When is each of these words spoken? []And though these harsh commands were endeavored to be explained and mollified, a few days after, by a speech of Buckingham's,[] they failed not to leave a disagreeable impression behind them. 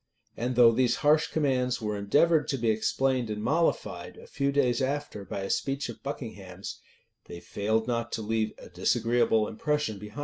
[]And 0.35 0.55
though 0.55 0.71
these 0.71 0.95
harsh 1.05 1.27
commands 1.27 1.79
were 1.79 1.95
endeavored 1.95 2.47
to 2.47 2.57
be 2.57 2.71
explained 2.71 3.29
and 3.29 3.43
mollified, 3.43 4.17
a 4.17 4.25
few 4.25 4.51
days 4.51 4.81
after, 4.81 5.23
by 5.23 5.41
a 5.41 5.49
speech 5.51 5.89
of 5.89 6.01
Buckingham's,[] 6.01 6.79
they 7.25 7.39
failed 7.39 7.85
not 7.87 8.11
to 8.13 8.23
leave 8.23 8.53
a 8.57 8.67
disagreeable 8.67 9.47
impression 9.47 9.99
behind 9.99 10.13
them. 10.13 10.19